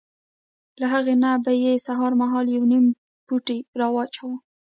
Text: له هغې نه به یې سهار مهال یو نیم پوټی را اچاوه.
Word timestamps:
له 0.79 0.85
هغې 0.93 1.15
نه 1.23 1.31
به 1.43 1.51
یې 1.63 1.73
سهار 1.87 2.11
مهال 2.21 2.45
یو 2.55 2.63
نیم 2.71 2.85
پوټی 3.27 3.59
را 3.79 3.87
اچاوه. 4.03 4.37